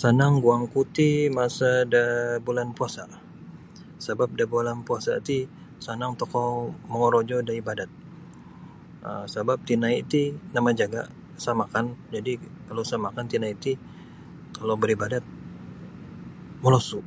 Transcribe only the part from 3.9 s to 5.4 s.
sabab da bulan puasa' ti